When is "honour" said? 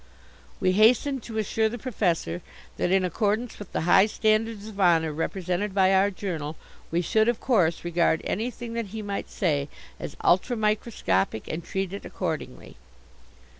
4.79-5.13